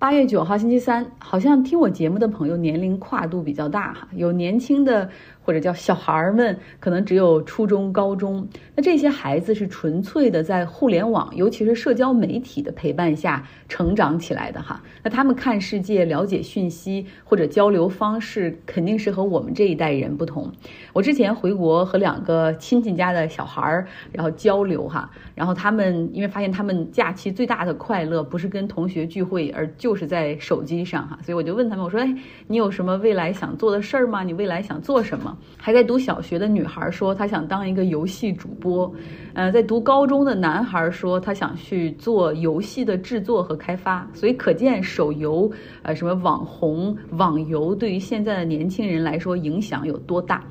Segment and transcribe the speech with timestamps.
[0.00, 5.10] 八月九号星期三，好像听我节目的朋友年龄跨度比较大哈，有年轻的。
[5.48, 8.46] 或者叫小孩儿们，可能只有初中、高中。
[8.76, 14.82] 那这些孩子是纯粹的在互联网，尤其是社交媒体的陪伴下成长起来的哈。
[15.02, 20.52] 那他们看世界、了解讯息或者交流方式，肯定是和我们这一代人不同。
[20.92, 32.14] 我之前回国和两个亲戚家的小孩儿，然后交流哈，然后他们因为发现他们假期最大的快乐不是跟同学聚会，而就是在手机上哈，所以我就问他们，我说：“哎，
[32.48, 34.22] 你有什么未来想做的事儿吗？
[34.22, 38.92] 你未来想做什么？”还在读小学的女孩说，她想当一个游戏主播。
[39.34, 44.08] 呃，在读高中的男孩说，他想去做游戏的制作和开发。
[44.12, 45.48] 所以可见，手游，
[45.82, 50.42] 呃，什么网红、网游，对于现在的年轻人来说影响有多大。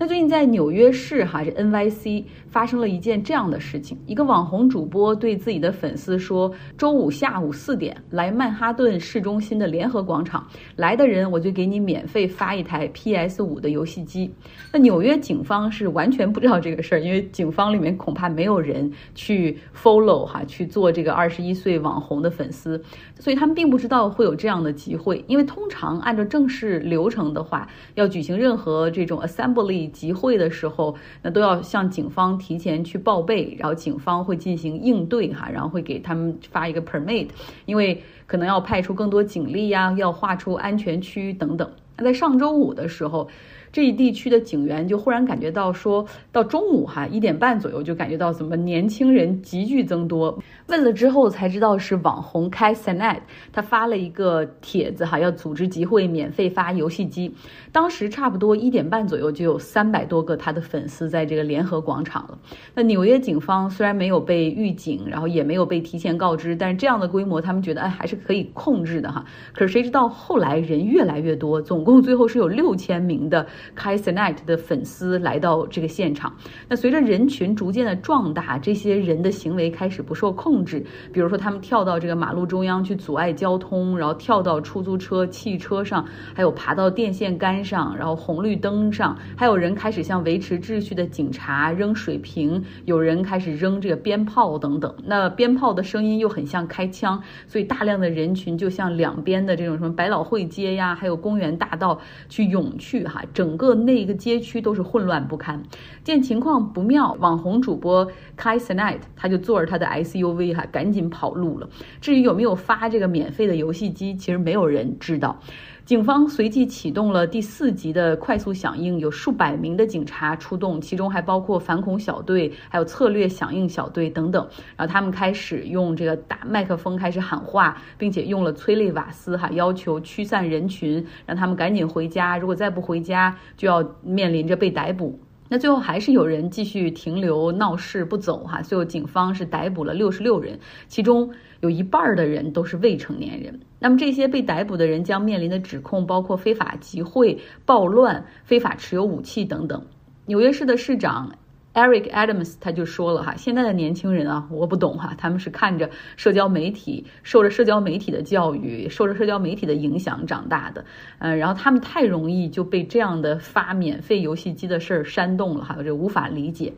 [0.00, 14.32] 那最近在纽约市哈，这 NYC 发生了一件这样的事情：一个网红主播对自己的粉丝说，周五下午四点来曼哈顿市中心的联合广场，来的人我就给你免费发一台 PS 五的游戏机。
[14.72, 22.82] 那纽约警方是完全不知道这个事儿，因为警方里面恐怕没有人去 follow 哈去做这个二十一岁网红的粉丝，
[23.18, 25.22] 所以他们并不知道会有这样的集会。
[25.28, 29.89] 因为通常按照正式流程的话，要举行任何这种 assembly。
[29.92, 37.28] 集会的时候，那都要向警方提前去报备，然后警方会进行应对哈，然后会给他们发一个 permit，
[37.66, 41.70] 因为可能要派出更多警力呀，要划出安全区等等。
[41.96, 43.28] 那在上周五的时候。
[43.72, 50.36] 这一地区的警员就忽然感觉到，说到中午哈一点半左右就感觉到怎么年轻人急剧增多。
[50.66, 53.20] 问了之后才知道是网红开 Sanet，
[53.52, 57.32] 他发了一个帖子哈，要组织集会，免费发游戏机。
[57.70, 62.38] 当时差不多一点半左右就有三百多个他的粉丝在这个联合广场了。
[62.74, 69.24] 那纽约警方虽然没有被预警，然后也没有被提前告知，但是这样的规模他们觉得哎还是可以控制的哈。
[69.52, 73.46] 可是谁知道后来人越来越多，总共最后是有六千名的。
[73.74, 76.34] 开 s n i t 的粉丝来到这个现场，
[76.68, 80.84] 那随着人群逐渐的壮大，这些人的行为开始不受控制。
[81.12, 86.04] 比如说，他们跳到这个马路中央去阻碍交通，然后跳到出租车、汽车上，
[86.34, 94.94] 还有爬到电线杆上，然后红绿灯上，还有人开始向维持秩序的警察扔水瓶，有人开始扔这个鞭炮等等。
[95.04, 103.49] 那鞭炮的声音又很像开枪，所以大量的人群就向两边的这种什么百老汇街呀，还有公园大道去涌去哈，整。
[103.50, 105.60] 整个那个街区都是混乱不堪，
[106.04, 108.06] 见情况不妙，网红主播
[108.38, 111.68] Kai s n i t 他就坐着他的 SUV 哈，赶紧跑路了。
[112.00, 115.40] 至于有没有发这个免费的游戏机，其实没有人知道。
[115.84, 124.46] 警方随即启动了第四级的快速响应，有数百名的警察出动，其中还包括反恐小队，还有策略响应小队等等。
[124.76, 132.38] 然后他们开始用这个打麦克风开始喊话，并且用了催泪瓦斯哈，要求驱散人群，让他们赶紧回家。
[132.38, 135.18] 如果再不回家，就要面临着被逮捕。
[135.52, 140.56] 那最后还是有人继续停留闹事不走哈，最后警方是逮捕了六十六人，
[140.86, 141.28] 其中
[141.60, 143.58] 有一半儿的人都是未成年人。
[143.80, 149.84] 那么这些被逮捕的人将面临的指控包括非法集会、暴乱、非法持有武器等等。
[150.26, 151.32] 纽约市的市长。
[151.80, 160.84] Eric Adams 他就说了哈，现在的年轻人啊，我不懂哈，他们是看着社交媒体，受着社交媒体的教育，受着社交媒体的影响长大的，
[161.20, 166.70] 嗯，然后他们太容易就被这样的发免费游戏机的事儿煽动了哈，我就无法理解。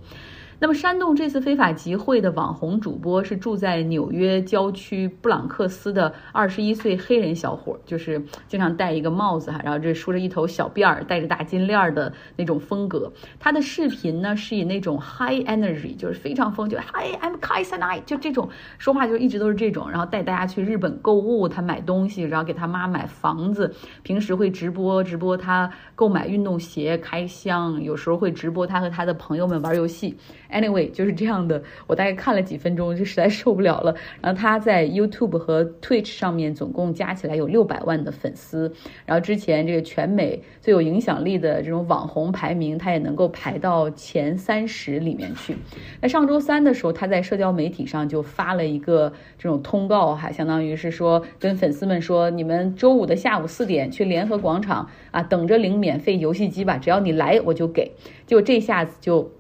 [0.62, 13.12] 那么煽动这次非法集会的网红主播是住在纽约郊区布朗克斯的二十一岁黑人小伙，就是经常戴一个帽子哈，然后这梳着一头小辫儿，戴着大金链儿的那种风格。
[13.41, 23.75] 他的视频呢是以那种 high energy，就是非常疯，就 Hi I'm Kai Sanai，就这种说话就一直都是这种，然后带大家去日本购物，他买东西，然后给他妈买房子，
[24.05, 30.17] 平时会直播直播他购买运动鞋、开箱，有时候会直播他和他的朋友们玩游戏。
[30.53, 31.63] Anyway，就是这样的。
[31.87, 33.95] 我大概看了几分钟，就实在受不了了。
[34.21, 38.72] 然后他在 YouTube 和 Twitch 上面总共加起来有六百万的粉丝。
[39.07, 45.57] 然后之前这个全美最有影响力的这种网红排名，他也能够排到前三十里面去。
[46.01, 57.93] 那上周三的时候，他在社交媒体上就发了一个这种通告，哈，相当于是说跟粉丝们说：你们周五的下午四点去联合广场啊，等着领免费游戏机吧，只要你来我就给。
[58.27, 59.31] 就这下子就。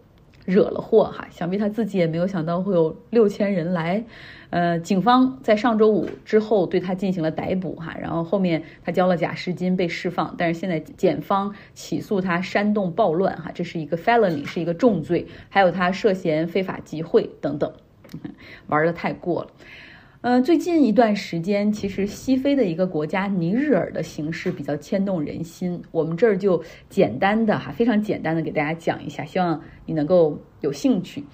[0.44, 4.04] 惹了祸哈，想必他自己也没有想到会有六千人来，
[4.50, 17.72] 呃，警方在上周五之后对他进行了逮捕哈，然后后面他交了假释金被释放，但是现在检方起诉他煽动暴乱哈，这是一个 felony，是一个重罪，还有他涉嫌非法集会等等，
[18.66, 19.50] 玩的太过了。
[20.22, 25.82] 呃，最近一段时间，其实西非的一个国家尼日尔的形势比较牵动人心。
[25.90, 31.24] 我们这儿就简单的哈，非常简单的给大家讲一下，希望你能够有兴趣。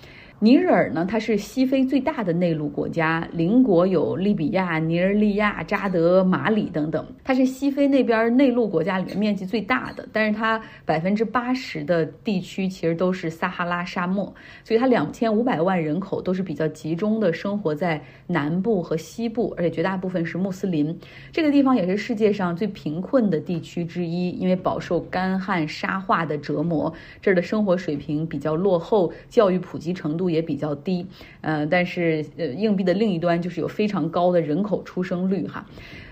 [0.40, 7.04] 尼日尔呢，它是西非最大的内陆国家，邻国有利比亚、尼日利亚、扎德、马里等等。
[7.24, 14.32] 它是西非那边内陆国家里面面积最大的，但是它百分之八十的地区其实都是撒哈拉沙漠，
[14.62, 20.96] 所以它两千五百万人口都是比较集中的生活在南部和西部，而且绝大部分是穆斯林。
[21.32, 31.06] 这个地方也是世界上最贫困的地区之一，因为饱受干旱、沙化的折磨，这儿的生活水平比较落后，教育普及程度也比较低，
[31.40, 35.66] 呃，但是呃，硬币的另一端就是有非常高的人口出生率哈。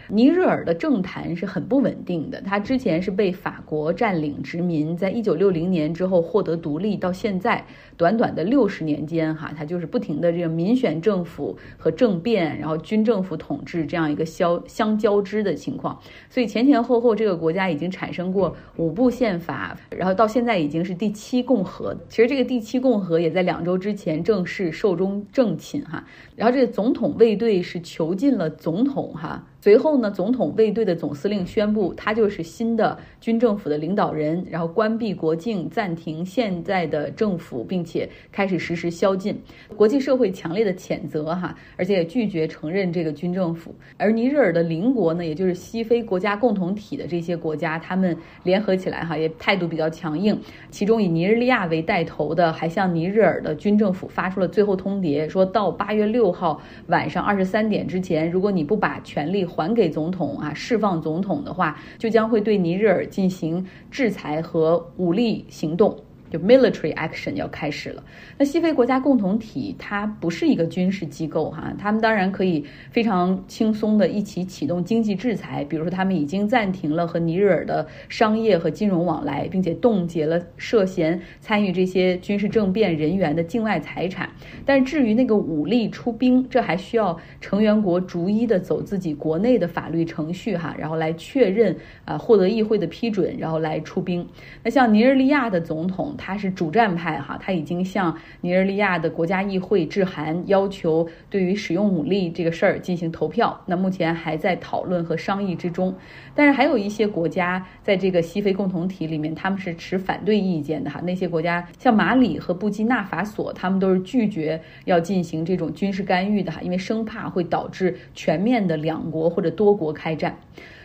[0.09, 7.65] 尼日尔的政坛是很不稳定的，他之前是被法国占领殖民，在一九六零年之后获得独立，到现在
[7.97, 16.01] 短短的六十年间，哈，他就是不停的这个民选政府和政变，然后军政府统治这样一个相相交织的情况，
[16.31, 26.05] 所以前前后后这个国家已经产生过五部宪法，然后到现在已经是第七共和，其实这个第七共和也在两周之前正式寿终正寝哈，
[26.37, 29.45] 然后这个总统卫队是囚禁了总统哈。
[29.59, 39.37] 随后呢，总统卫队的总司令宣布，他就是新的军政府的领导人，然后关闭国境，暂停现在的政府，并且开始实施宵禁。
[39.75, 43.75] 国际社会强烈的谴责哈，而且也拒绝承认这个军政府。
[43.97, 50.39] 而尼日尔的邻国呢，也就是西非国家共同体的这些国家，他们联合起来哈，也态度比较强硬。
[50.71, 65.97] 其中以尼日利亚为带头的，还向尼日尔的军政府发出了最后通牒，说到八月六六号晚上二十三点之前，如果你不把权力还给总统啊，释放总统的话，就将会对尼日尔进行制裁和武力行动。
[66.31, 68.03] 就 military action 要开始了。
[68.39, 84.29] 那西非国家共同体它不是一个军事机构哈，他们当然可以非常轻松的一起启动经济制裁，比如说他们已经暂停了和尼日尔的商业和金融往来，并且冻结了涉嫌参与这些军事政变人员的境外财产。
[84.65, 94.27] 但至于那个武力出兵，这还需要成员国逐一的走自己国内的法律程序哈，然后来确认啊，获得议会的批准，然后来出兵。
[94.65, 96.15] 那像尼日利亚的总统。
[96.17, 103.61] 他是主战派哈，他已经向尼日利亚的国家议会致函，要求对于使用武力这个事儿进行投票。
[103.67, 105.95] 那目前还在讨论和商议之中。
[106.35, 111.01] 但是还有一些国家在这个西非共同体里面，他们是持反对意见的哈。
[111.03, 120.37] 那些国家像马里和布基纳法索，他们都是拒绝要进行这种军事干预的哈，因为生怕会导致全面的两国或者多国开战。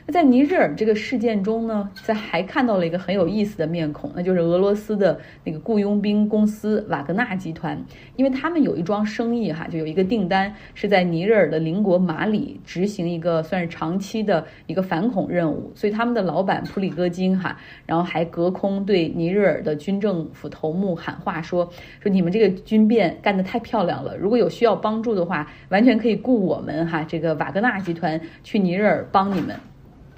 [0.05, 7.79] 那在尼日尔这个事件中呢，在还看到了一个很有意思的面孔，那就是俄罗斯的那个雇佣兵公司瓦格纳集团，
[8.15, 17.55] 因为他们有一桩生意哈，就有一个订单是在尼日尔的邻国马里执行一个算是长期的一个反恐任务，所以他们的老板普里戈金哈，
[17.85, 21.69] 然后还隔空对尼日尔的军政府头目喊话说
[21.99, 29.55] 说你们这个军变干得太漂亮了，如果有需要帮助的话，完全可以雇我们哈这个瓦格纳集团去尼日尔帮你们。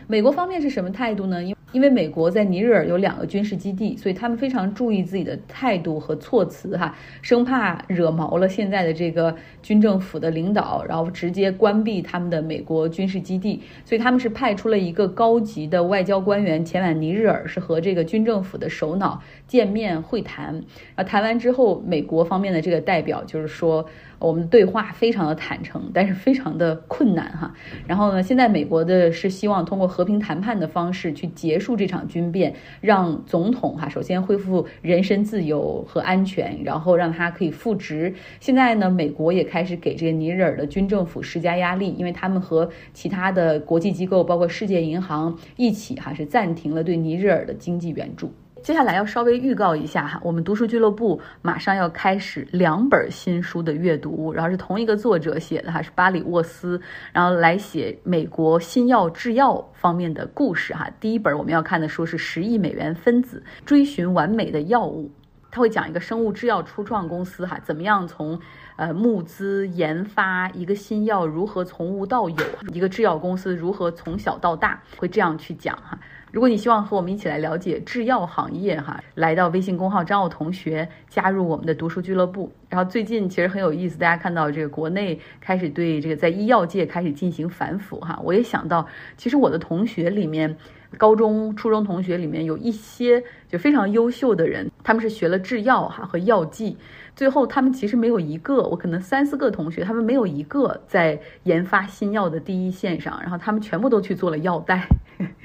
[0.08, 1.44] 美国方面是什么态度呢？
[1.44, 13.60] 因因为美国在尼日尔有两个军事基地，所以他们非常注意自己的态度和措辞，哈，生怕惹毛了现在的这个军政府的领导，然后直接关闭他们的美国军事基地。
[13.86, 20.62] 所以他们是派出了一个高级的外交官员前往尼日尔，是和这个军政府的首脑见面会谈。
[20.94, 23.86] 啊，谈完之后，美国方面的这个代表就是说。
[24.24, 27.54] 我们对话非常的坦诚，但是非常的困难哈。
[27.86, 38.14] 然后呢，现在美国的是希望通过和平谈判的方式去结束这场军变，让总统哈首先恢复人身自由和安全，然后让他可以复职。
[38.40, 48.34] 现在呢，美国也开始给这个尼日尔的军政府施加压力，因为他们和其他的国际机构，包括世界银行一起哈是暂停了对尼日尔的经济援助。
[48.64, 56.80] 接下来要稍微预告一下哈，我们读书俱乐部马上要开始两本新书的阅读，然后是同一个作者写的哈，是巴里沃斯，
[57.12, 60.90] 然后来写美国新药制药方面的故事哈。
[61.02, 65.12] 第一本我们要看的书是《十亿美元分子：追寻完美的药物》，
[65.54, 68.40] 他会讲一个生物制药初创公司哈，怎么样从
[68.76, 72.44] 呃募资研发一个新药，如何从无到有，
[72.74, 76.00] 一个制药公司如何从小到大，会这样去讲哈。
[76.32, 82.52] 如果你希望和我们一起来了解制药行业，哈，来到微信公号张奥同学，加入我们的读书俱乐部。
[82.68, 90.58] 然后最近其实很有意思，大家看到这个国内开始对这个在医药界开始进行反腐，哈，我也想到，其实我的同学里面，
[90.98, 96.78] 高中、初中同学里面有一些就非常优秀的人，他们是学了制药哈和药剂。
[97.16, 104.88] 最后，他们其实没有一个我可能三四个同学，他们没有一个在研发新药的第一线上，然后他们全部都去做了药代。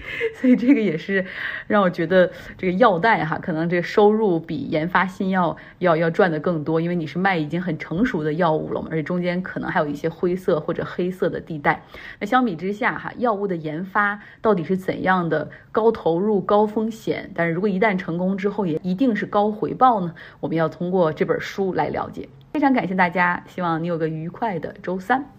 [0.41, 1.25] 所以这个也是
[1.67, 11.83] 让我觉得这个药代哈，可能这个收入比研发新药要要赚的更多，因为你是卖已经很成熟的药物了嘛，而且中间可能还有一些灰色或者黑色的地带。
[12.19, 20.15] 那相比之下哈，药物的研发到底是怎样的高投入高风险，但是如果一旦成功之后也一定是高回报呢？
[20.41, 22.29] 我们要通过这本书来了解。
[22.53, 25.38] 非常感谢大家，希望你有个愉快的周三。